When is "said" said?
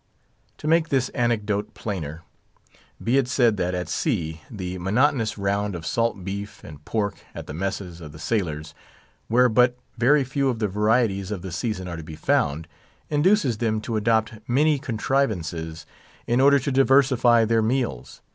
3.27-3.57